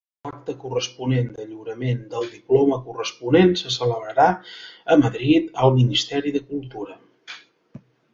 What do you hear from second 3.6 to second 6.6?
se celebrà a Madrid al Ministeri de